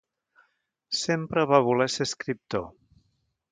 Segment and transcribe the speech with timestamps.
[1.01, 2.67] Sempre va voler ser escriptor.